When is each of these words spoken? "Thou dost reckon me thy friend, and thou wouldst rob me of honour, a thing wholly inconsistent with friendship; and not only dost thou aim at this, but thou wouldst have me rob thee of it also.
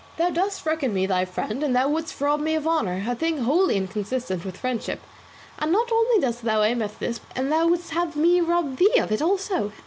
"Thou 0.17 0.31
dost 0.31 0.65
reckon 0.65 0.95
me 0.95 1.05
thy 1.05 1.25
friend, 1.25 1.61
and 1.63 1.75
thou 1.75 1.87
wouldst 1.87 2.19
rob 2.19 2.39
me 2.39 2.55
of 2.55 2.65
honour, 2.65 3.03
a 3.07 3.13
thing 3.13 3.37
wholly 3.43 3.75
inconsistent 3.75 4.43
with 4.43 4.57
friendship; 4.57 4.99
and 5.59 5.71
not 5.71 5.91
only 5.91 6.19
dost 6.19 6.41
thou 6.43 6.63
aim 6.63 6.81
at 6.81 6.97
this, 6.97 7.19
but 7.35 7.49
thou 7.51 7.67
wouldst 7.67 7.91
have 7.91 8.15
me 8.15 8.41
rob 8.41 8.77
thee 8.77 8.97
of 8.97 9.11
it 9.11 9.21
also. 9.21 9.71